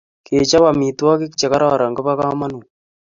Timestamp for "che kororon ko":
1.39-2.01